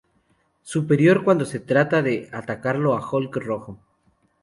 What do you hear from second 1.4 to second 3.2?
se trata de atacarlo a